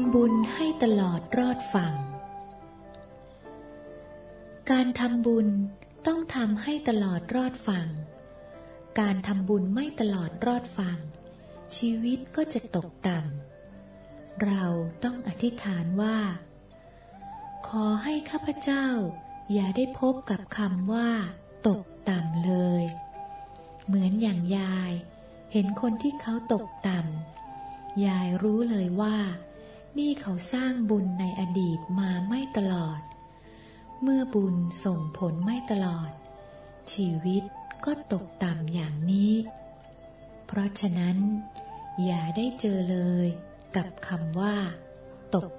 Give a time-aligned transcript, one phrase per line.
[0.00, 1.94] ำบุญให้ตลอดรอดฝั่ง
[4.70, 5.48] การทำบุญ
[6.06, 7.88] ต้องทำให้ตลอดรอดฝั่ง
[9.00, 10.98] การทำบุญไม่ตลอดรอดฝั่ง
[11.76, 14.64] ชีวิตก็จะตกต่ำ เรา
[15.04, 16.18] ต้องอธิษฐานว่า
[17.68, 18.86] ขอให้ข้าพเจ้า
[19.52, 21.10] อย่าได้พบกับคำว่า
[21.68, 22.84] ตกต่ำเลย
[23.86, 24.92] เหมือนอย่างยาย
[25.52, 29.16] เห็นคนที่เขาตกต่ำยายรู้เลยว่า
[29.98, 33.00] นี่เขาสร้างบุญในอดีตมาไม่ตลอด
[34.02, 36.10] เมื่อบุญส่งผลไม่ตลอด
[36.92, 37.42] ชีวิต
[37.84, 39.32] ก็ตกต่ำอย่างนี้
[40.46, 41.16] เพราะฉะนั้น
[42.04, 43.28] อย่าได้เจอเลย
[43.76, 44.56] กับคำว่า
[45.34, 45.50] ตก